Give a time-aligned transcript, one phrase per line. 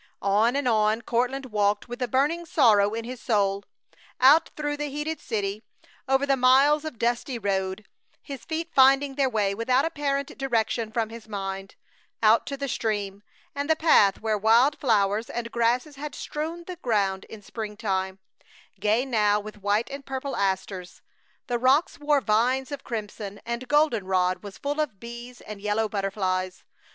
[0.23, 3.63] On and on walked Courtland with the burning sorrow in his soul;
[4.19, 5.61] out through the heated city,
[6.07, 7.85] over the miles of dusty road,
[8.23, 11.75] his feet finding their way without apparent direction from his mind;
[12.23, 13.21] out to the stream,
[13.53, 18.17] and the path where wild flowers and grasses had strewn the ground in springtime;
[18.79, 21.03] gay now with white and purple asters.
[21.45, 26.63] The rocks wore vines of crimson, and goldenrod was full of bees and yellow butterflies.